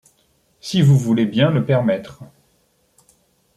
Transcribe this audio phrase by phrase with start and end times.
[0.61, 2.23] Si vous voulez bien le permettre